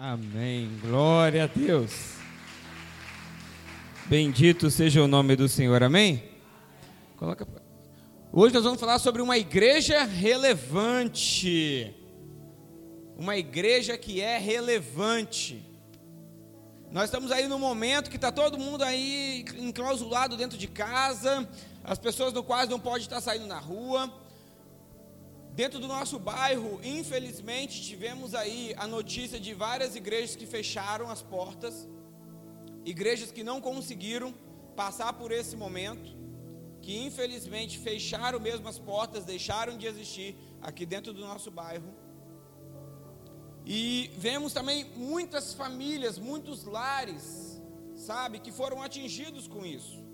[0.00, 0.70] Amém.
[0.80, 1.90] Glória a Deus.
[4.06, 5.82] Bendito seja o nome do Senhor.
[5.82, 6.22] Amém?
[7.16, 7.44] Coloca.
[8.32, 11.92] Hoje nós vamos falar sobre uma igreja relevante.
[13.16, 15.66] Uma igreja que é relevante.
[16.92, 21.48] Nós estamos aí no momento que está todo mundo aí enclausulado dentro de casa,
[21.82, 24.08] as pessoas no quase não podem estar saindo na rua.
[25.58, 31.20] Dentro do nosso bairro, infelizmente, tivemos aí a notícia de várias igrejas que fecharam as
[31.20, 31.88] portas,
[32.84, 34.32] igrejas que não conseguiram
[34.76, 36.16] passar por esse momento,
[36.80, 41.92] que infelizmente fecharam mesmo as portas, deixaram de existir aqui dentro do nosso bairro.
[43.66, 47.60] E vemos também muitas famílias, muitos lares,
[47.96, 50.07] sabe, que foram atingidos com isso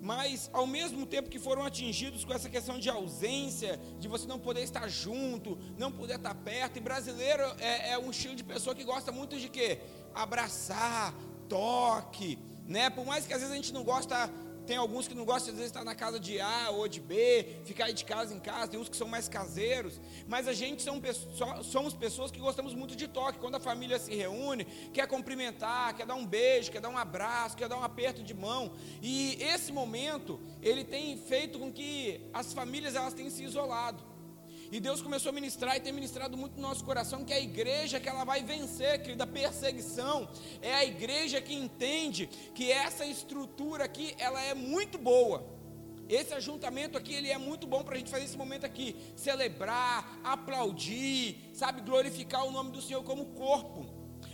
[0.00, 4.38] mas ao mesmo tempo que foram atingidos com essa questão de ausência, de você não
[4.38, 8.74] poder estar junto, não poder estar perto, e brasileiro é, é um estilo de pessoa
[8.74, 9.80] que gosta muito de quê?
[10.14, 11.14] Abraçar,
[11.48, 12.90] toque, né?
[12.90, 14.30] Por mais que às vezes a gente não gosta
[14.68, 17.90] tem alguns que não gostam, de estar na casa de A ou de B, ficar
[17.90, 18.68] de casa em casa.
[18.68, 19.98] Tem uns que são mais caseiros.
[20.26, 21.00] Mas a gente são,
[21.64, 23.38] somos pessoas que gostamos muito de toque.
[23.38, 27.56] Quando a família se reúne, quer cumprimentar, quer dar um beijo, quer dar um abraço,
[27.56, 28.72] quer dar um aperto de mão.
[29.00, 34.17] E esse momento, ele tem feito com que as famílias elas tenham se isolado.
[34.70, 37.40] E Deus começou a ministrar e tem ministrado muito no nosso coração que é a
[37.40, 40.28] igreja que ela vai vencer, querida, perseguição.
[40.60, 45.56] É a igreja que entende que essa estrutura aqui, ela é muito boa.
[46.06, 48.94] Esse ajuntamento aqui, ele é muito bom para a gente fazer esse momento aqui.
[49.16, 53.86] Celebrar, aplaudir, sabe, glorificar o nome do Senhor como corpo.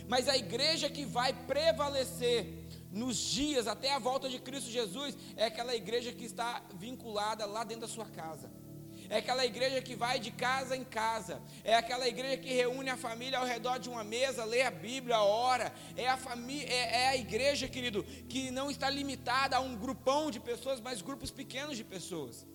[0.07, 5.45] Mas a igreja que vai prevalecer nos dias até a volta de Cristo Jesus é
[5.45, 8.49] aquela igreja que está vinculada lá dentro da sua casa
[9.09, 12.97] é aquela igreja que vai de casa em casa, é aquela igreja que reúne a
[12.97, 17.07] família ao redor de uma mesa, lê a Bíblia, ora, é a família, é, é
[17.09, 21.77] a igreja, querido, que não está limitada a um grupão de pessoas, mas grupos pequenos
[21.77, 22.45] de pessoas.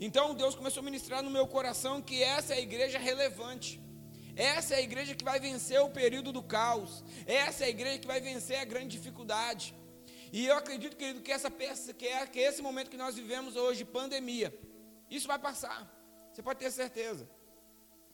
[0.00, 3.80] Então Deus começou a ministrar no meu coração que essa é a igreja relevante.
[4.34, 7.04] Essa é a igreja que vai vencer o período do caos.
[7.26, 9.74] Essa é a igreja que vai vencer a grande dificuldade.
[10.32, 13.84] E eu acredito, querido, que essa que é que esse momento que nós vivemos hoje,
[13.84, 14.54] pandemia,
[15.10, 15.90] isso vai passar.
[16.32, 17.28] Você pode ter certeza.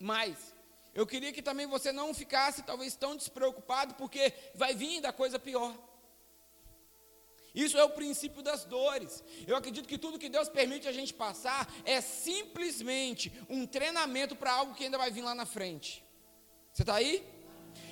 [0.01, 0.55] Mas
[0.95, 5.39] eu queria que também você não ficasse talvez tão despreocupado, porque vai vir da coisa
[5.39, 5.77] pior.
[7.55, 9.25] Isso é o princípio das dores.
[9.47, 14.53] Eu acredito que tudo que Deus permite a gente passar é simplesmente um treinamento para
[14.53, 16.05] algo que ainda vai vir lá na frente.
[16.73, 17.27] Você está aí?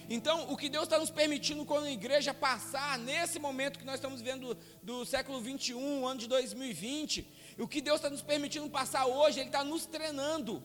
[0.08, 4.20] Então, o que Deus está nos permitindo como igreja passar nesse momento que nós estamos
[4.20, 7.26] vivendo do, do século 21, ano de 2020,
[7.62, 10.62] o que Deus está nos permitindo passar hoje, Ele está nos treinando.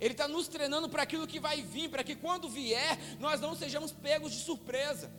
[0.00, 3.54] Ele está nos treinando para aquilo que vai vir, para que quando vier, nós não
[3.54, 5.12] sejamos pegos de surpresa.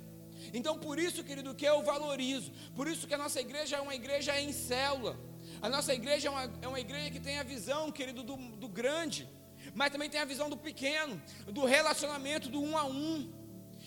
[0.54, 3.96] Então, por isso, querido, que eu valorizo, por isso que a nossa igreja é uma
[3.96, 5.18] igreja em célula.
[5.62, 8.68] A nossa igreja é uma, é uma igreja que tem a visão, querido, do, do
[8.68, 9.30] grande,
[9.74, 13.32] mas também tem a visão do pequeno, do relacionamento, do um a um.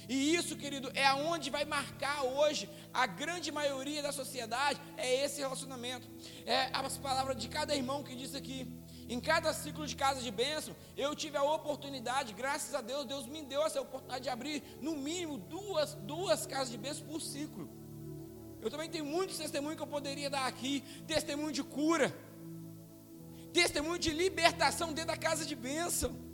[0.09, 5.41] E isso, querido, é aonde vai marcar hoje a grande maioria da sociedade, é esse
[5.41, 6.09] relacionamento.
[6.45, 8.71] É as palavras de cada irmão que disse aqui.
[9.09, 13.27] Em cada ciclo de casa de bênção, eu tive a oportunidade, graças a Deus, Deus
[13.27, 17.69] me deu essa oportunidade de abrir no mínimo duas, duas casas de bênção por ciclo.
[18.61, 22.17] Eu também tenho muitos testemunhos que eu poderia dar aqui, testemunho de cura,
[23.53, 26.26] testemunho de libertação dentro da casa de bênção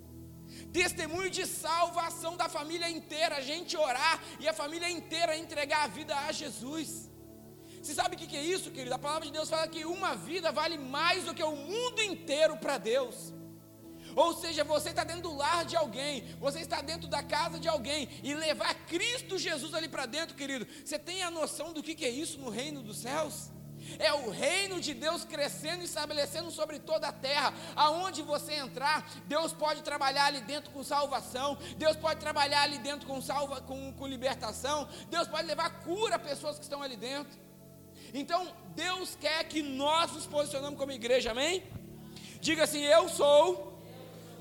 [0.73, 5.89] testemunho de salvação da família inteira, a gente orar e a família inteira entregar a
[5.89, 7.11] vida a Jesus.
[7.83, 8.95] Você sabe o que é isso, querido?
[8.95, 12.57] A palavra de Deus fala que uma vida vale mais do que o mundo inteiro
[12.57, 13.33] para Deus.
[14.15, 17.69] Ou seja, você está dentro do lar de alguém, você está dentro da casa de
[17.69, 20.67] alguém, e levar Cristo Jesus ali para dentro, querido.
[20.84, 23.51] Você tem a noção do que é isso no reino dos céus?
[23.98, 27.53] É o reino de Deus crescendo e estabelecendo sobre toda a terra.
[27.75, 31.56] Aonde você entrar, Deus pode trabalhar ali dentro com salvação.
[31.76, 34.89] Deus pode trabalhar ali dentro com salva, com, com libertação.
[35.10, 37.39] Deus pode levar cura a pessoas que estão ali dentro.
[38.15, 41.62] Então, Deus quer que nós nos posicionamos como igreja, amém?
[42.41, 43.80] Diga assim: Eu sou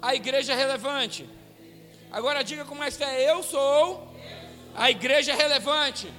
[0.01, 1.29] a igreja relevante.
[2.11, 4.11] Agora diga com mais fé: Eu sou
[4.75, 6.11] a igreja relevante.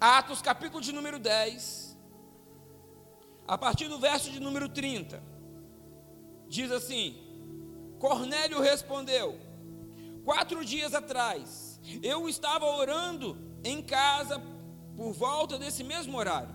[0.00, 1.96] Atos, capítulo de número 10,
[3.46, 5.22] a partir do verso de número 30,
[6.48, 7.16] diz assim:
[7.98, 9.38] Cornélio respondeu:
[10.24, 14.42] Quatro dias atrás, eu estava orando em casa
[14.96, 16.54] por volta desse mesmo horário,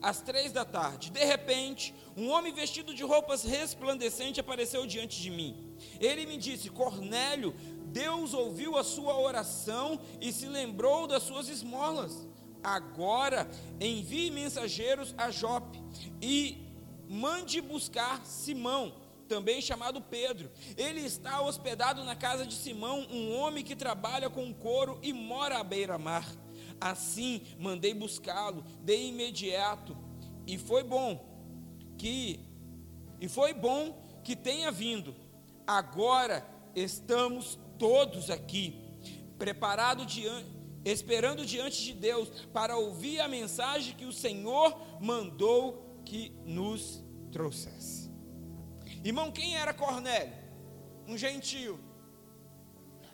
[0.00, 1.10] às três da tarde.
[1.10, 5.76] De repente, um homem vestido de roupas resplandecentes apareceu diante de mim.
[6.00, 7.54] Ele me disse: Cornélio,
[7.86, 12.26] Deus ouviu a sua oração e se lembrou das suas esmolas.
[12.66, 13.48] Agora
[13.80, 15.80] envie mensageiros a Jope
[16.20, 16.66] e
[17.08, 18.92] mande buscar Simão,
[19.28, 20.50] também chamado Pedro.
[20.76, 25.58] Ele está hospedado na casa de Simão, um homem que trabalha com couro e mora
[25.60, 26.28] à beira-mar.
[26.80, 29.96] Assim mandei buscá-lo de imediato,
[30.44, 31.24] e foi bom
[31.96, 32.40] que
[33.20, 35.14] e foi bom que tenha vindo.
[35.64, 38.74] Agora estamos todos aqui,
[39.38, 40.55] preparados diante
[40.90, 47.02] esperando diante de Deus para ouvir a mensagem que o Senhor mandou que nos
[47.32, 48.10] trouxesse.
[49.04, 50.32] Irmão, quem era Cornélio?
[51.06, 51.78] Um gentio.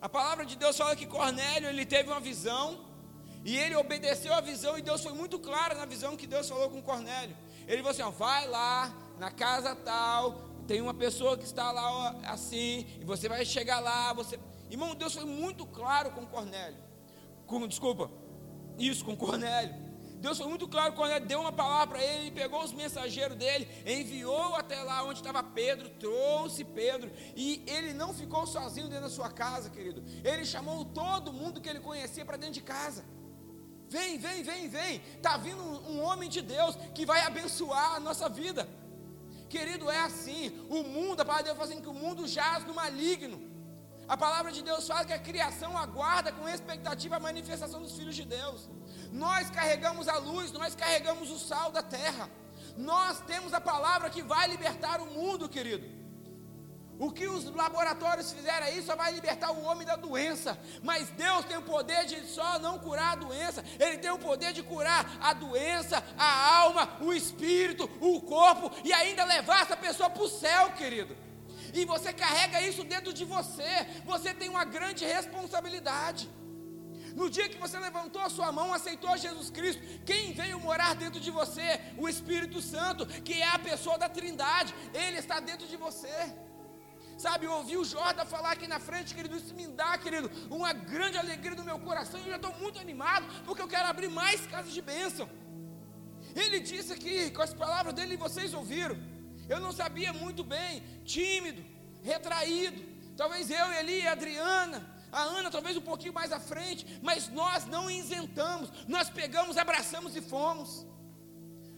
[0.00, 2.84] A palavra de Deus fala que Cornélio ele teve uma visão
[3.44, 6.68] e ele obedeceu a visão e Deus foi muito claro na visão que Deus falou
[6.70, 7.36] com Cornélio.
[7.66, 11.90] Ele falou assim: ó, vai lá na casa tal, tem uma pessoa que está lá
[11.90, 14.38] ó, assim, e você vai chegar lá, você.
[14.70, 16.91] Irmão, Deus foi muito claro com Cornélio.
[17.52, 18.10] Com, desculpa,
[18.78, 19.74] isso com Cornélio.
[20.22, 23.68] Deus foi muito claro ele deu uma palavra para ele, ele pegou os mensageiros dele,
[23.84, 29.10] enviou até lá onde estava Pedro, trouxe Pedro, e ele não ficou sozinho dentro da
[29.10, 30.02] sua casa, querido.
[30.24, 33.04] Ele chamou todo mundo que ele conhecia para dentro de casa.
[33.86, 35.02] Vem, vem, vem, vem.
[35.16, 38.66] Está vindo um, um homem de Deus que vai abençoar a nossa vida.
[39.50, 40.66] Querido, é assim.
[40.70, 43.51] O mundo, a palavra de Deus fala assim que o mundo jaz no maligno.
[44.08, 48.14] A palavra de Deus fala que a criação aguarda com expectativa a manifestação dos filhos
[48.14, 48.68] de Deus.
[49.10, 52.28] Nós carregamos a luz, nós carregamos o sal da terra.
[52.76, 56.02] Nós temos a palavra que vai libertar o mundo, querido.
[56.98, 60.58] O que os laboratórios fizeram aí só vai libertar o homem da doença.
[60.82, 64.52] Mas Deus tem o poder de só não curar a doença, Ele tem o poder
[64.52, 70.08] de curar a doença, a alma, o espírito, o corpo e ainda levar essa pessoa
[70.10, 71.16] para o céu, querido.
[71.72, 76.30] E você carrega isso dentro de você, você tem uma grande responsabilidade.
[77.14, 81.20] No dia que você levantou a sua mão, aceitou Jesus Cristo, quem veio morar dentro
[81.20, 81.80] de você?
[81.96, 86.16] O Espírito Santo, que é a pessoa da Trindade, ele está dentro de você.
[87.18, 90.72] Sabe, eu ouvi o Jordan falar aqui na frente, querido, isso me dá, querido, uma
[90.72, 92.18] grande alegria no meu coração.
[92.20, 95.28] Eu já estou muito animado, porque eu quero abrir mais casas de bênção.
[96.34, 98.96] Ele disse aqui, com as palavras dele, vocês ouviram.
[99.48, 101.64] Eu não sabia muito bem, tímido,
[102.02, 102.82] retraído.
[103.16, 107.66] Talvez eu, Eli e Adriana, a Ana talvez um pouquinho mais à frente, mas nós
[107.66, 110.86] não isentamos, nós pegamos, abraçamos e fomos.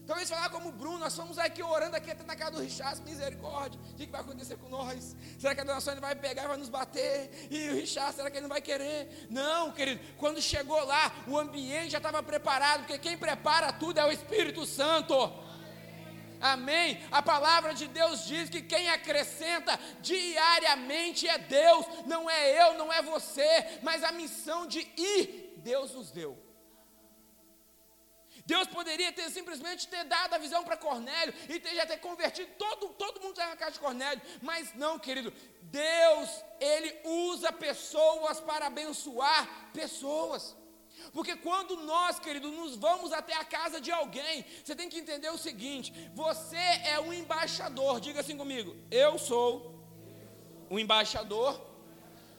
[0.06, 3.00] Talvez falar como o Bruno, nós fomos aqui orando aqui até na casa do Richard,
[3.02, 5.16] misericórdia, o que vai acontecer com nós?
[5.38, 7.48] Será que a dona Sônia vai pegar e vai nos bater?
[7.50, 9.26] E o Richard, será que ele não vai querer?
[9.30, 14.04] Não, querido, quando chegou lá, o ambiente já estava preparado, porque quem prepara tudo é
[14.04, 15.14] o Espírito Santo.
[16.44, 17.02] Amém?
[17.10, 22.92] A palavra de Deus diz que quem acrescenta diariamente é Deus, não é eu, não
[22.92, 26.38] é você, mas a missão de ir, Deus nos deu.
[28.44, 32.52] Deus poderia ter simplesmente ter dado a visão para Cornélio e ter, já ter convertido
[32.58, 35.32] todo, todo mundo na casa de Cornélio, mas não, querido.
[35.62, 40.54] Deus, ele usa pessoas para abençoar pessoas.
[41.12, 45.30] Porque quando nós, querido, nos vamos até a casa de alguém, você tem que entender
[45.30, 49.74] o seguinte: você é um embaixador, diga assim comigo, eu sou
[50.70, 51.60] o embaixador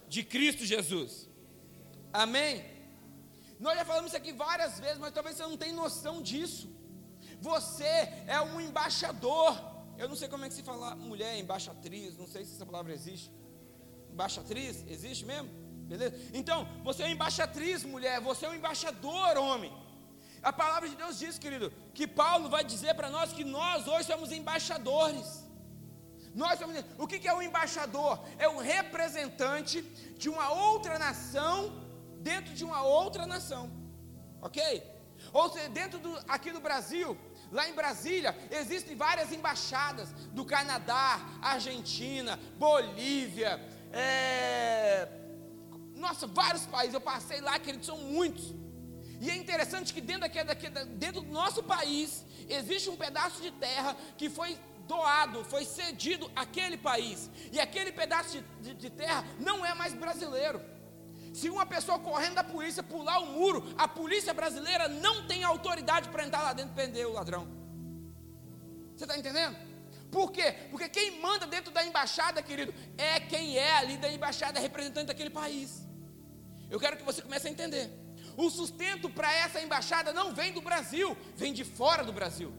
[0.08, 1.30] de Cristo Jesus.
[2.12, 2.64] Amém?
[3.60, 6.70] Nós já falamos isso aqui várias vezes, mas talvez você não tenha noção disso.
[7.39, 7.84] Você
[8.28, 9.58] é um embaixador.
[9.98, 12.94] Eu não sei como é que se fala mulher, embaixatriz, não sei se essa palavra
[12.94, 13.32] existe.
[14.12, 15.64] Embaixatriz, existe mesmo?
[15.86, 16.15] Beleza?
[16.34, 19.72] Então, você é embaixatriz, mulher, você é um embaixador, homem.
[20.42, 24.08] A palavra de Deus diz, querido, que Paulo vai dizer para nós que nós hoje
[24.08, 25.44] somos embaixadores.
[26.34, 28.20] Nós somos, o que é um embaixador?
[28.38, 29.82] É o representante
[30.22, 31.56] de uma outra nação
[32.20, 33.72] dentro de uma outra nação.
[34.42, 34.84] Ok?
[35.32, 37.18] Ou seja, dentro do, aqui no Brasil,
[37.51, 43.60] lá em Brasília, existem várias embaixadas do Canadá, Argentina, Bolívia,
[43.92, 45.08] é,
[46.06, 48.54] nossa, vários países, eu passei lá, queridos, são muitos.
[49.20, 50.22] E é interessante que dentro,
[50.52, 50.70] daqui,
[51.04, 54.58] dentro do nosso país, existe um pedaço de terra que foi
[54.88, 57.30] doado, foi cedido àquele país.
[57.52, 60.62] E aquele pedaço de, de, de terra não é mais brasileiro.
[61.34, 66.10] Se uma pessoa correndo da polícia pular o muro, a polícia brasileira não tem autoridade
[66.10, 67.48] para entrar lá dentro e prender o ladrão.
[68.96, 69.58] Você está entendendo?
[70.12, 70.54] Por quê?
[70.70, 75.30] Porque quem manda dentro da embaixada, querido, é quem é ali da embaixada, representante daquele
[75.30, 75.85] país.
[76.69, 77.91] Eu quero que você comece a entender.
[78.38, 82.53] O sustento para essa embaixada não vem do Brasil, vem de fora do Brasil.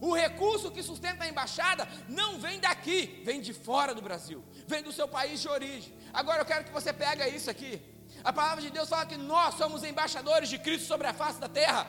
[0.00, 4.82] O recurso que sustenta a embaixada não vem daqui, vem de fora do Brasil, vem
[4.82, 5.92] do seu país de origem.
[6.12, 7.80] Agora eu quero que você pegue isso aqui.
[8.24, 11.48] A palavra de Deus fala que nós somos embaixadores de Cristo sobre a face da
[11.48, 11.86] terra.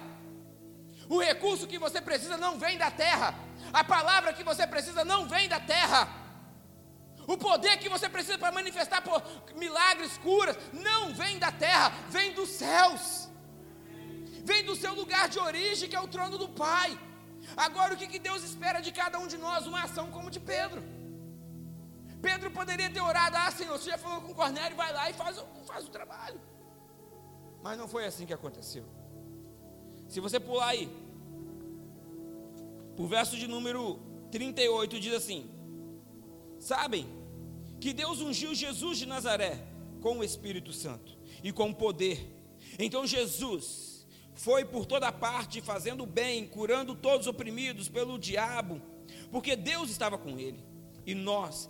[1.07, 3.33] O recurso que você precisa não vem da terra.
[3.73, 6.07] A palavra que você precisa não vem da terra.
[7.33, 9.17] O poder que você precisa para manifestar por
[9.63, 13.03] milagres, curas, não vem da terra, vem dos céus.
[14.49, 16.89] Vem do seu lugar de origem, que é o trono do Pai.
[17.55, 19.67] Agora, o que, que Deus espera de cada um de nós?
[19.67, 20.81] Uma ação como de Pedro.
[22.19, 25.37] Pedro poderia ter orado, ah Senhor, você já falou com Cornélio, vai lá e faz
[25.37, 26.41] o, faz o trabalho.
[27.61, 28.85] Mas não foi assim que aconteceu.
[30.07, 30.89] Se você pular aí,
[32.97, 33.99] o verso de número
[34.31, 35.47] 38 diz assim:
[36.59, 37.18] Sabem
[37.79, 39.63] que Deus ungiu Jesus de Nazaré
[40.01, 42.35] com o Espírito Santo e com poder.
[42.77, 48.81] Então Jesus foi por toda parte fazendo bem, curando todos os oprimidos pelo diabo,
[49.31, 50.63] porque Deus estava com ele.
[51.05, 51.69] E nós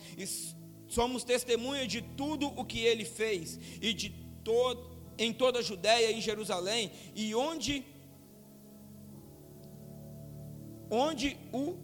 [0.88, 4.10] somos testemunha de tudo o que ele fez e de
[4.44, 7.86] todo em toda a Judéia e Jerusalém e onde
[10.90, 11.78] onde o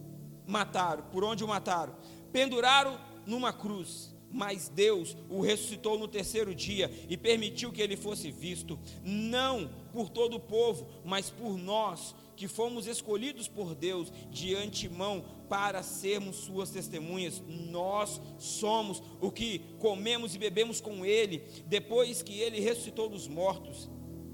[0.46, 1.94] mataram, por onde o mataram,
[2.32, 8.30] penduraram numa cruz mas Deus o ressuscitou no terceiro dia e permitiu que ele fosse
[8.30, 14.54] visto, não por todo o povo, mas por nós, que fomos escolhidos por Deus de
[14.54, 17.42] antemão para sermos suas testemunhas.
[17.48, 23.88] Nós somos o que comemos e bebemos com ele, depois que ele ressuscitou dos mortos.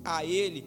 [0.04, 0.66] A ele,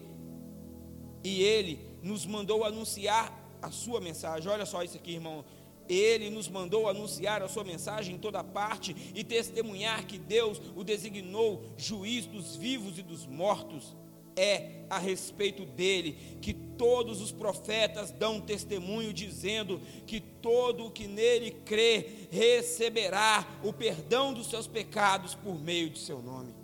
[1.22, 4.50] e ele nos mandou anunciar a sua mensagem.
[4.50, 5.44] Olha só isso aqui, irmão.
[5.88, 10.82] Ele nos mandou anunciar a sua mensagem em toda parte e testemunhar que Deus o
[10.82, 13.96] designou juiz dos vivos e dos mortos.
[14.38, 21.06] É a respeito dele que todos os profetas dão testemunho, dizendo que todo o que
[21.06, 26.54] nele crê receberá o perdão dos seus pecados por meio de seu nome.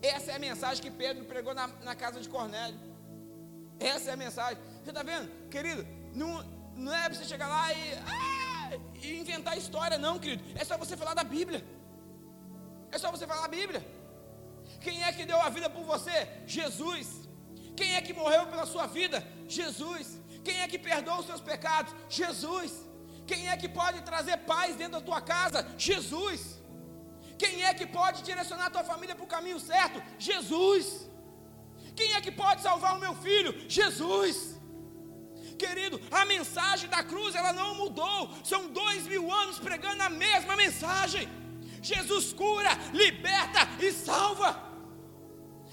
[0.00, 2.78] Essa é a mensagem que Pedro pregou na, na casa de Cornélio.
[3.78, 4.62] Essa é a mensagem.
[4.82, 5.86] Você está vendo, querido?
[6.14, 6.44] Não,
[6.76, 8.70] não é para você chegar lá e, ah,
[9.02, 10.42] e inventar história, não, querido.
[10.54, 11.64] É só você falar da Bíblia.
[12.90, 13.84] É só você falar a Bíblia.
[14.80, 16.28] Quem é que deu a vida por você?
[16.46, 17.28] Jesus.
[17.76, 19.26] Quem é que morreu pela sua vida?
[19.48, 20.20] Jesus.
[20.44, 21.94] Quem é que perdoa os seus pecados?
[22.08, 22.72] Jesus.
[23.26, 25.66] Quem é que pode trazer paz dentro da tua casa?
[25.78, 26.60] Jesus.
[27.38, 30.02] Quem é que pode direcionar a tua família para o caminho certo?
[30.18, 31.08] Jesus.
[31.96, 33.68] Quem é que pode salvar o meu filho?
[33.68, 34.53] Jesus.
[35.58, 38.30] Querido, a mensagem da cruz ela não mudou.
[38.42, 41.28] São dois mil anos pregando a mesma mensagem.
[41.82, 44.72] Jesus cura, liberta e salva.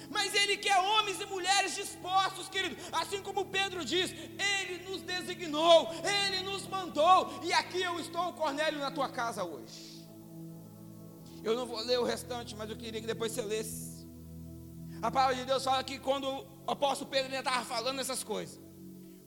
[0.09, 2.75] Mas Ele quer homens e mulheres dispostos, querido.
[2.91, 7.39] Assim como Pedro diz, Ele nos designou, Ele nos mandou.
[7.41, 10.05] E aqui eu estou, Cornélio, na tua casa hoje.
[11.43, 14.05] Eu não vou ler o restante, mas eu queria que depois você lesse.
[15.01, 18.59] A palavra de Deus fala que quando o apóstolo Pedro estava falando essas coisas,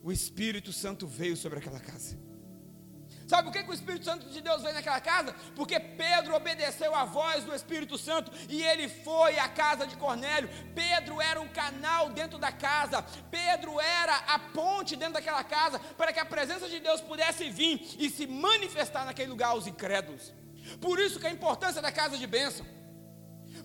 [0.05, 2.15] o Espírito Santo veio sobre aquela casa.
[3.27, 5.33] Sabe por que, que, o Espírito Santo de Deus veio naquela casa?
[5.55, 10.47] Porque Pedro obedeceu à voz do Espírito Santo e ele foi à casa de Cornélio.
[10.75, 16.13] Pedro era um canal dentro da casa, Pedro era a ponte dentro daquela casa para
[16.13, 20.31] que a presença de Deus pudesse vir e se manifestar naquele lugar aos incrédulos.
[20.79, 22.63] Por isso que a importância da casa de bênção.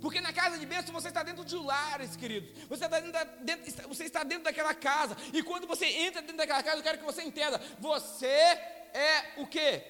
[0.01, 2.51] Porque na casa de bênção você está dentro de lares, queridos.
[2.69, 5.17] Você está dentro, da, dentro, você está dentro daquela casa.
[5.33, 7.61] E quando você entra dentro daquela casa, eu quero que você entenda.
[7.79, 9.83] Você é o que?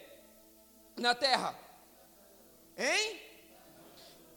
[0.96, 1.56] Na terra.
[2.76, 3.20] Hein?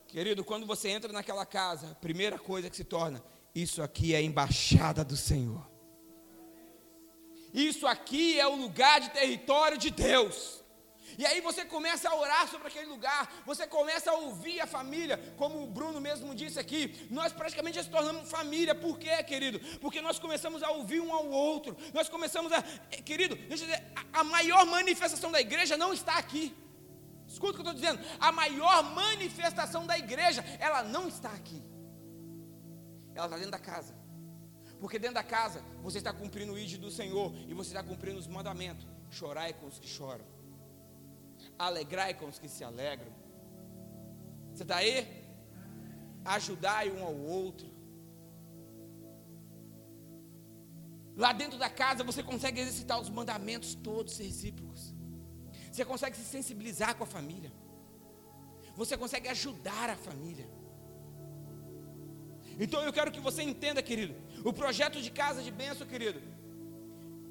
[0.08, 3.24] Querido, quando você entra naquela casa, a primeira coisa que se torna,
[3.56, 5.68] isso aqui é a embaixada do Senhor.
[7.54, 10.63] Isso aqui é o lugar de território de Deus.
[11.18, 15.18] E aí você começa a orar sobre aquele lugar, você começa a ouvir a família,
[15.38, 19.60] como o Bruno mesmo disse aqui, nós praticamente já se tornamos família, por quê, querido?
[19.80, 23.70] Porque nós começamos a ouvir um ao outro, nós começamos a, eh, querido, deixa eu
[23.70, 26.56] dizer, a maior manifestação da igreja não está aqui.
[27.28, 31.62] Escuta o que eu estou dizendo, a maior manifestação da igreja, ela não está aqui.
[33.16, 33.96] Ela está dentro da casa.
[34.80, 38.20] Porque dentro da casa você está cumprindo o ID do Senhor e você está cumprindo
[38.20, 38.86] os mandamentos.
[39.10, 40.33] Chorai com os que choram
[41.58, 43.12] alegrai com os que se alegram.
[44.54, 45.24] Você está aí?
[46.26, 47.74] Ajudai um ao outro.
[51.16, 54.94] Lá dentro da casa você consegue exercitar os mandamentos todos recíprocos.
[55.72, 57.52] Você consegue se sensibilizar com a família.
[58.76, 60.48] Você consegue ajudar a família.
[62.60, 66.22] Então eu quero que você entenda, querido, o projeto de casa de bênção, querido,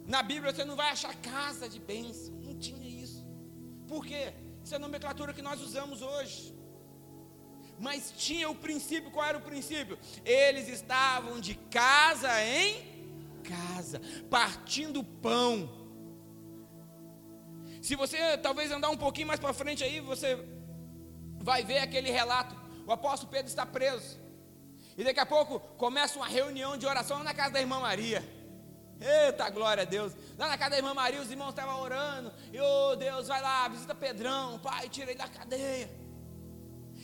[0.07, 2.42] Na Bíblia você não vai achar casa de bênção.
[3.93, 4.33] Por quê?
[4.65, 6.57] Isso é a nomenclatura que nós usamos hoje.
[7.79, 9.99] Mas tinha o princípio, qual era o princípio?
[10.25, 12.71] Eles estavam de casa em
[13.43, 15.69] casa, partindo pão.
[17.83, 20.39] Se você talvez andar um pouquinho mais para frente aí, você
[21.51, 22.57] vai ver aquele relato.
[22.87, 24.19] O apóstolo Pedro está preso.
[24.97, 28.25] E daqui a pouco começa uma reunião de oração na casa da irmã Maria.
[29.03, 30.13] Eita, glória a Deus.
[30.39, 32.33] Lá na casa da irmã Maria, os irmãos estavam orando.
[32.53, 34.59] E, oh Deus, vai lá, visita Pedrão.
[34.59, 35.91] Pai, tira ele da cadeia.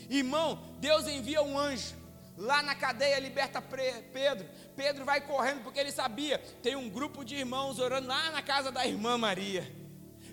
[0.09, 1.95] Irmão, Deus envia um anjo.
[2.37, 4.49] Lá na cadeia, liberta Pedro.
[4.77, 6.39] Pedro vai correndo porque ele sabia.
[6.63, 9.71] Tem um grupo de irmãos orando lá na casa da irmã Maria.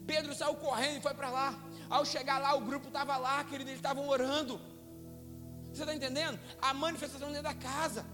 [0.05, 1.60] Pedro saiu correndo e foi para lá.
[1.89, 4.62] Ao chegar lá, o grupo estava lá, querido, eles estavam orando.
[5.74, 6.39] Você está entendendo?
[6.62, 8.05] A manifestação dentro da casa.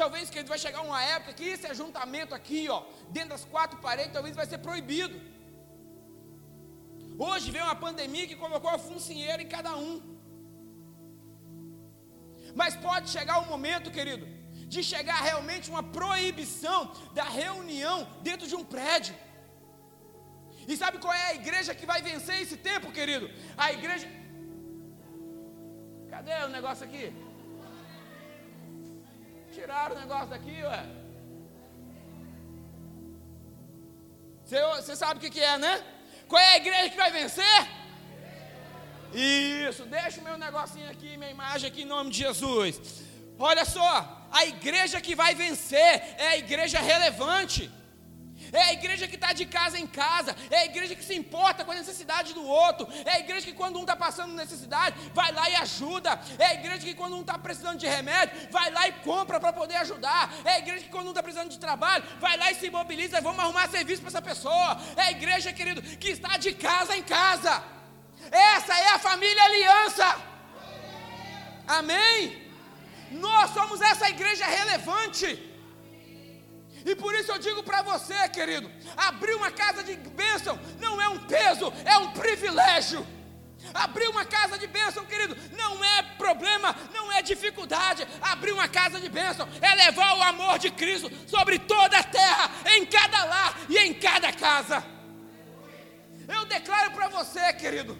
[0.00, 2.78] Talvez que vai chegar uma época que esse ajuntamento aqui, ó,
[3.16, 5.16] dentro das quatro paredes, talvez vai ser proibido.
[7.26, 9.94] Hoje veio uma pandemia que colocou a funcinheira em cada um.
[12.60, 14.24] Mas pode chegar o um momento, querido,
[14.74, 16.80] de chegar realmente uma proibição
[17.18, 19.16] da reunião dentro de um prédio.
[20.68, 23.28] E sabe qual é a igreja que vai vencer esse tempo, querido?
[23.56, 24.08] A igreja.
[26.12, 27.06] Cadê o negócio aqui?
[29.58, 30.82] Tiraram o negócio daqui, ué.
[34.44, 35.84] Você, você sabe o que, que é, né?
[36.28, 37.68] Qual é a igreja que vai vencer?
[39.12, 43.02] Isso, deixa o meu negocinho aqui, minha imagem aqui em nome de Jesus.
[43.36, 47.68] Olha só, a igreja que vai vencer é a igreja relevante.
[48.52, 51.64] É a igreja que está de casa em casa, é a igreja que se importa
[51.64, 55.32] com a necessidade do outro, é a igreja que quando um está passando necessidade, vai
[55.32, 58.88] lá e ajuda, é a igreja que quando um está precisando de remédio, vai lá
[58.88, 62.04] e compra para poder ajudar, é a igreja que quando um está precisando de trabalho,
[62.20, 65.82] vai lá e se mobiliza, vamos arrumar serviço para essa pessoa, é a igreja, querido,
[65.82, 67.62] que está de casa em casa,
[68.30, 70.16] essa é a família aliança,
[71.66, 72.48] amém?
[73.10, 75.47] Nós somos essa igreja relevante.
[76.88, 81.08] E por isso eu digo para você, querido: abrir uma casa de bênção não é
[81.08, 83.06] um peso, é um privilégio.
[83.74, 88.06] Abrir uma casa de bênção, querido, não é problema, não é dificuldade.
[88.22, 92.50] Abrir uma casa de bênção é levar o amor de Cristo sobre toda a terra,
[92.74, 94.82] em cada lar e em cada casa.
[96.26, 97.98] Eu declaro para você, querido,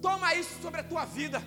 [0.00, 1.42] toma isso sobre a tua vida.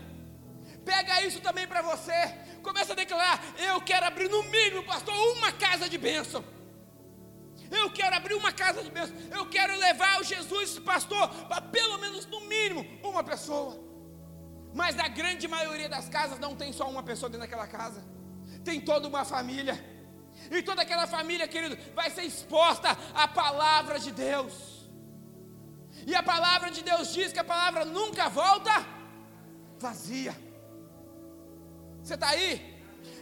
[0.86, 2.43] Pega isso também para você.
[2.64, 6.44] Começa a declarar: Eu quero abrir no mínimo, pastor, uma casa de bênção.
[7.70, 9.16] Eu quero abrir uma casa de bênção.
[9.32, 13.80] Eu quero levar o Jesus, pastor, para pelo menos no mínimo uma pessoa.
[14.74, 18.04] Mas a grande maioria das casas não tem só uma pessoa dentro daquela casa.
[18.64, 19.76] Tem toda uma família.
[20.50, 24.90] E toda aquela família, querido, vai ser exposta à palavra de Deus.
[26.08, 28.72] E a palavra de Deus diz que a palavra nunca volta
[29.80, 30.36] vazia.
[32.04, 32.52] Você está aí?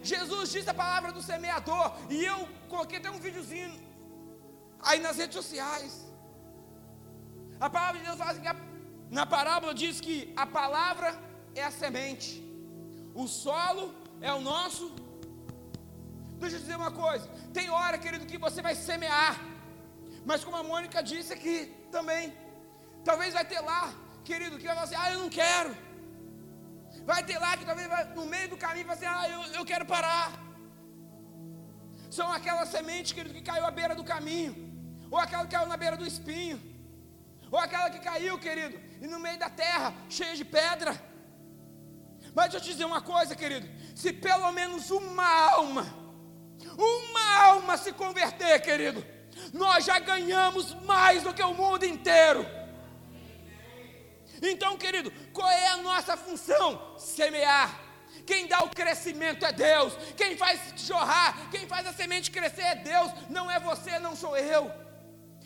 [0.02, 1.88] Jesus disse a palavra do semeador.
[2.10, 3.74] E eu coloquei até um videozinho
[4.90, 5.94] aí nas redes sociais.
[7.60, 8.42] A palavra de Deus fala assim:
[9.18, 11.10] na parábola diz que a palavra
[11.54, 12.30] é a semente,
[13.14, 13.86] o solo
[14.20, 14.86] é o nosso.
[16.40, 19.36] Deixa eu dizer uma coisa: tem hora, querido, que você vai semear,
[20.26, 21.58] mas como a Mônica disse aqui
[21.92, 22.34] também,
[23.06, 25.91] talvez vai ter lá, querido, que vai falar assim: ah, eu não quero.
[27.12, 29.86] Vai ter lá que talvez no meio do caminho vai ser, ah, eu, eu quero
[29.86, 30.32] parar.
[32.10, 34.54] São aquelas sementes, querido, que caiu à beira do caminho,
[35.12, 36.58] ou aquela que caiu na beira do espinho,
[37.52, 40.94] ou aquela que caiu, querido, e no meio da terra, cheia de pedra.
[42.34, 45.86] Mas deixa eu te dizer uma coisa, querido: se pelo menos uma alma,
[46.78, 49.06] uma alma se converter, querido,
[49.52, 52.46] nós já ganhamos mais do que o mundo inteiro.
[54.42, 56.98] Então, querido, qual é a nossa função?
[56.98, 57.80] Semear.
[58.26, 59.94] Quem dá o crescimento é Deus.
[60.18, 63.12] Quem faz jorrar, quem faz a semente crescer é Deus.
[63.30, 64.72] Não é você, não sou eu.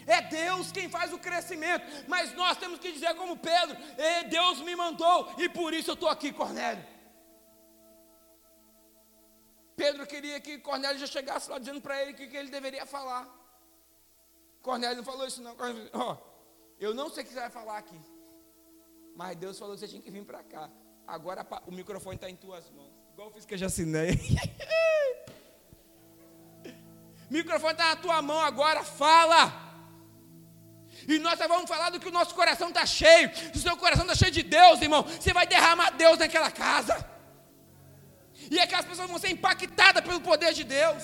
[0.08, 1.86] É Deus quem faz o crescimento.
[2.08, 3.78] Mas nós temos que dizer como Pedro:
[4.30, 6.86] Deus me mandou e por isso eu estou aqui, Cornélio.
[9.76, 12.86] Pedro queria que Cornélio já chegasse lá dizendo para ele o que, que, ele deveria
[12.86, 13.28] falar.
[14.62, 15.56] Cornélio não falou isso, não.
[15.94, 16.16] Oh,
[16.80, 18.00] eu não sei o que você vai falar aqui.
[19.16, 20.70] Mas Deus falou que você tinha que vir para cá.
[21.08, 22.94] Agora o microfone está em tuas mãos.
[23.14, 24.20] Igual eu fiz que eu já assinei.
[27.30, 29.64] microfone está na tua mão agora, fala.
[31.08, 33.34] E nós só vamos falar do que o nosso coração está cheio.
[33.36, 37.10] Se o seu coração está cheio de Deus, irmão, você vai derramar Deus naquela casa.
[38.50, 41.04] E aquelas pessoas vão ser impactadas pelo poder de Deus.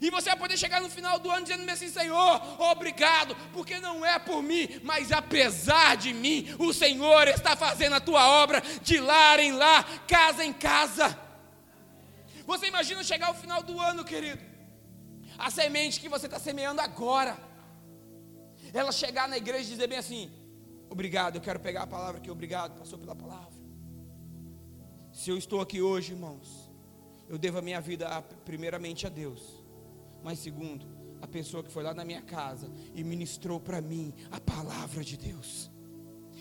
[0.00, 4.04] E você vai poder chegar no final do ano dizendo assim: Senhor, obrigado, porque não
[4.04, 8.98] é por mim, mas apesar de mim, o Senhor está fazendo a tua obra de
[8.98, 11.18] lar em lar, casa em casa.
[12.46, 14.42] Você imagina chegar ao final do ano, querido,
[15.38, 17.36] a semente que você está semeando agora,
[18.72, 20.30] ela chegar na igreja e dizer bem assim:
[20.90, 23.56] Obrigado, eu quero pegar a palavra aqui, obrigado, passou pela palavra.
[25.12, 26.70] Se eu estou aqui hoje, irmãos,
[27.26, 29.55] eu devo a minha vida primeiramente a Deus
[30.26, 30.84] mas segundo,
[31.22, 35.16] a pessoa que foi lá na minha casa e ministrou para mim a palavra de
[35.16, 35.70] Deus.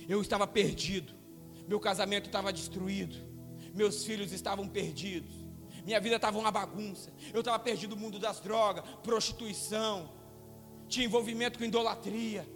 [0.10, 1.13] Eu estava perdido,
[1.67, 3.15] meu casamento estava destruído,
[3.76, 5.36] meus filhos estavam perdidos,
[5.86, 10.12] minha vida estava uma bagunça, eu estava perdido no mundo das drogas, prostituição,
[10.88, 12.50] tinha envolvimento com idolatria.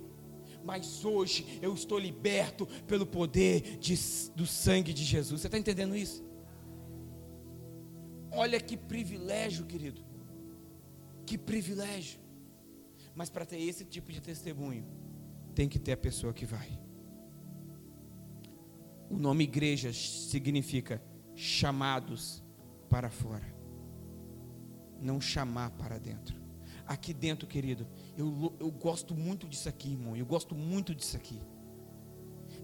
[0.65, 3.93] Mas hoje eu estou liberto pelo poder de,
[4.35, 5.41] do sangue de Jesus.
[5.41, 6.25] Você está entendendo isso?
[8.31, 10.08] Olha que privilégio, querido.
[11.29, 12.19] Que privilégio.
[13.13, 14.83] Mas para ter esse tipo de testemunho,
[15.53, 16.67] tem que ter a pessoa que vai.
[19.07, 20.99] O nome igreja significa
[21.35, 22.43] chamados
[22.89, 23.45] para fora,
[24.99, 26.35] não chamar para dentro.
[26.87, 27.87] Aqui dentro, querido,
[28.17, 30.17] eu, eu gosto muito disso aqui, irmão.
[30.17, 31.39] Eu gosto muito disso aqui.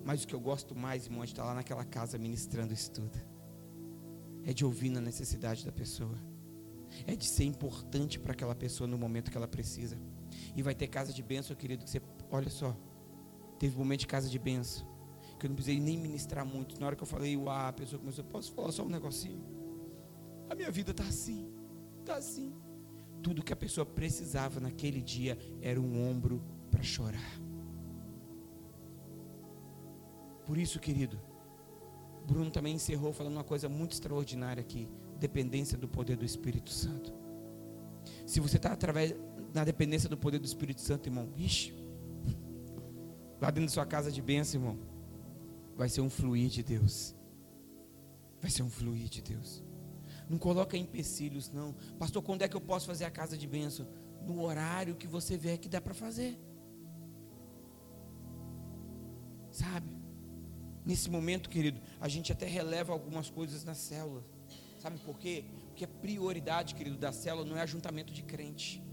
[0.04, 2.90] Mas o que eu gosto mais, irmão, é de estar lá naquela casa ministrando isso
[2.90, 3.16] tudo.
[4.44, 6.18] É de ouvir na necessidade da pessoa
[7.06, 9.98] é de ser importante para aquela pessoa no momento que ela precisa.
[10.56, 12.76] E vai ter casa de bênção, querido, que você, olha só,
[13.60, 14.88] teve um momento de casa de bênção,
[15.40, 16.80] que eu não precisei nem ministrar muito.
[16.80, 19.44] Na hora que eu falei, uau, a pessoa começou, posso falar só um negocinho?
[20.50, 21.52] A minha vida está assim,
[22.00, 22.54] está assim.
[23.22, 27.42] Tudo que a pessoa precisava naquele dia era um ombro para chorar.
[30.46, 31.20] Por isso, querido,
[32.26, 34.88] Bruno também encerrou falando uma coisa muito extraordinária aqui
[35.20, 37.14] dependência do poder do Espírito Santo.
[38.26, 39.16] Se você está através
[39.54, 41.74] na dependência do poder do Espírito Santo, irmão, ixi,
[43.40, 44.80] lá dentro da sua casa de bênção, irmão,
[45.76, 47.16] vai ser um fluir de Deus.
[48.42, 49.64] Vai ser um fluir de Deus.
[50.30, 51.74] Não coloca empecilhos, não.
[52.00, 53.88] Pastor, quando é que eu posso fazer a casa de bênção?
[54.26, 56.40] No horário que você vê que dá para fazer.
[59.52, 59.90] Sabe?
[60.84, 64.24] Nesse momento, querido, a gente até releva algumas coisas na célula.
[64.86, 65.44] Sabe por quê?
[65.70, 68.84] Porque a prioridade, querido, da célula não é ajuntamento de crente.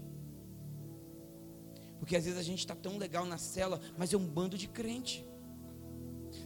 [1.99, 4.67] Porque às vezes a gente está tão legal na célula, mas é um bando de
[4.67, 5.23] crente.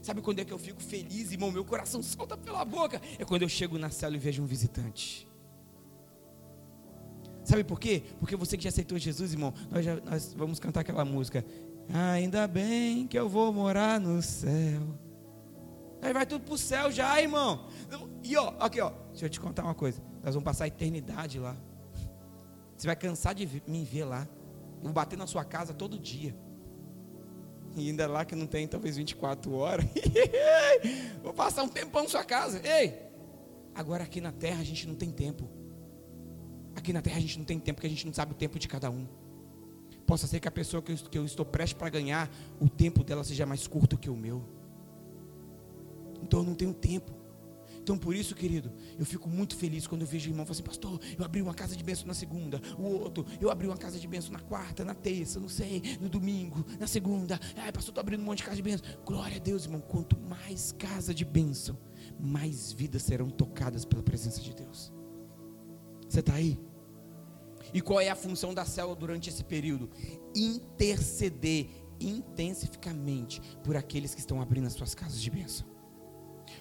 [0.01, 1.49] Sabe quando é que eu fico feliz, irmão?
[1.49, 3.01] Meu coração solta pela boca.
[3.17, 5.25] É quando eu chego na célula e vejo um visitante.
[7.45, 8.03] Sabe por quê?
[8.19, 11.45] Porque você que já aceitou Jesus, irmão, nós, já, nós vamos cantar aquela música.
[11.87, 15.06] Ainda bem que eu vou morar no céu.
[16.01, 17.67] Aí vai tudo para o céu já, irmão.
[18.23, 20.01] E ó, aqui ó, deixa eu te contar uma coisa.
[20.23, 21.55] Nós vamos passar a eternidade lá.
[22.75, 24.27] Você vai cansar de me ver lá.
[24.77, 26.35] Eu vou bater na sua casa todo dia.
[27.75, 29.85] E ainda lá que não tem talvez 24 horas.
[31.23, 32.61] vou passar um tempão na sua casa.
[32.67, 33.07] Ei!
[33.73, 35.49] Agora aqui na terra a gente não tem tempo.
[36.75, 38.59] Aqui na terra a gente não tem tempo porque a gente não sabe o tempo
[38.59, 39.07] de cada um.
[40.05, 42.29] Possa ser que a pessoa que eu estou prestes para ganhar,
[42.59, 44.56] o tempo dela seja mais curto que o meu.
[46.27, 47.17] Então eu não tenho tempo.
[47.87, 50.63] Então por isso, querido, eu fico muito feliz quando eu vejo o irmão falar assim,
[50.63, 53.97] pastor, eu abri uma casa de bênção na segunda, o outro, eu abri uma casa
[53.97, 57.39] de bênção na quarta, na terça, não sei, no domingo, na segunda.
[57.55, 58.85] Ai, pastor, estou abrindo um monte de casa de bênção.
[59.05, 59.79] Glória a Deus, irmão.
[59.79, 61.77] Quanto mais casa de bênção,
[62.19, 64.91] mais vidas serão tocadas pela presença de Deus.
[66.09, 66.59] Você está aí?
[67.73, 69.89] E qual é a função da célula durante esse período?
[70.35, 71.69] Interceder
[72.01, 75.76] intensificamente por aqueles que estão abrindo as suas casas de bênção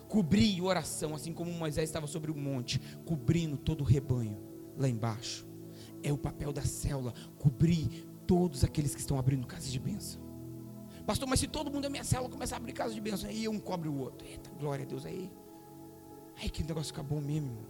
[0.09, 4.38] cobrir oração, assim como Moisés estava sobre o monte, cobrindo todo o rebanho
[4.77, 5.47] lá embaixo.
[6.03, 10.21] É o papel da célula, cobrir todos aqueles que estão abrindo casas de bênção.
[11.07, 13.49] Pastor, mas se todo mundo é minha célula começar a abrir casa de bênção, aí
[13.49, 14.27] um cobre o outro.
[14.27, 15.31] Eita, glória a Deus aí.
[16.37, 17.49] Aí que negócio fica bom mesmo.
[17.49, 17.66] Irmão.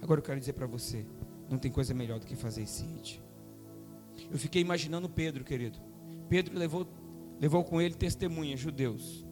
[0.00, 1.06] Agora eu quero dizer para você,
[1.50, 3.22] não tem coisa melhor do que fazer esse hit.
[4.30, 5.78] Eu fiquei imaginando Pedro, querido.
[6.28, 6.86] Pedro levou,
[7.40, 9.26] levou com ele testemunhas, judeus.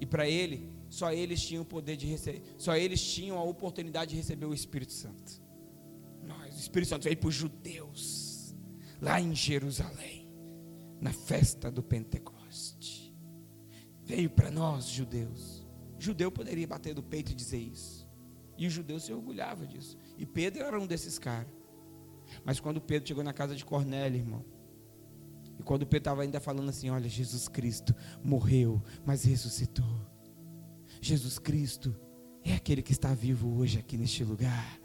[0.00, 4.10] E para ele, só eles tinham o poder de receber, só eles tinham a oportunidade
[4.10, 5.42] de receber o Espírito Santo.
[6.22, 8.54] Nós, o Espírito Santo veio para os judeus,
[9.00, 10.28] lá em Jerusalém,
[11.00, 13.14] na festa do Pentecoste.
[14.04, 15.66] Veio para nós, judeus.
[15.98, 18.06] Judeu poderia bater do peito e dizer isso.
[18.56, 19.98] E o judeu se orgulhava disso.
[20.16, 21.52] E Pedro era um desses caras.
[22.44, 24.44] Mas quando Pedro chegou na casa de Cornélio, irmão,
[25.58, 30.15] e quando Pedro estava ainda falando assim: Olha, Jesus Cristo morreu, mas ressuscitou.
[31.00, 31.94] Jesus Cristo
[32.44, 34.80] é aquele que está vivo hoje aqui neste lugar.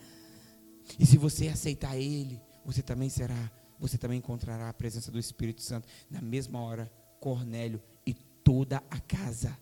[0.99, 5.61] E se você aceitar Ele, você também será, você também encontrará a presença do Espírito
[5.61, 5.87] Santo.
[6.09, 9.57] Na mesma hora, Cornélio e toda a casa,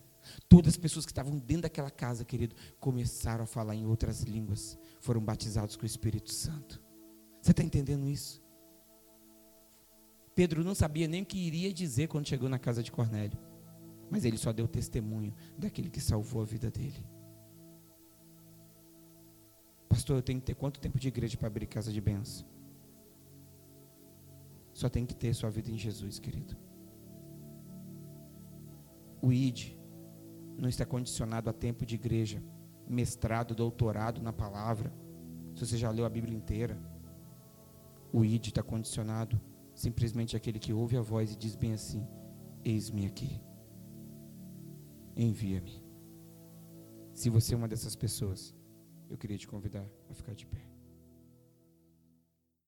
[0.47, 4.77] todas as pessoas que estavam dentro daquela casa, querido, começaram a falar em outras línguas,
[4.99, 6.81] foram batizados com o Espírito Santo.
[7.41, 8.41] Você está entendendo isso?
[10.35, 13.37] Pedro não sabia nem o que iria dizer quando chegou na casa de Cornélio,
[14.09, 17.05] mas ele só deu testemunho daquele que salvou a vida dele.
[19.87, 22.45] Pastor, eu tenho que ter quanto tempo de igreja para abrir casa de bênção?
[24.73, 26.55] Só tem que ter sua vida em Jesus, querido.
[29.21, 29.73] O ID
[30.57, 32.41] não está condicionado a tempo de igreja,
[32.87, 34.93] mestrado, doutorado na palavra.
[35.55, 36.79] Se você já leu a Bíblia inteira,
[38.13, 39.39] o ID está condicionado
[39.75, 42.05] simplesmente àquele que ouve a voz e diz bem assim:
[42.63, 43.41] Eis-me aqui,
[45.23, 45.83] envia-me.
[47.13, 48.55] Se você é uma dessas pessoas,
[49.09, 50.68] eu queria te convidar a ficar de pé.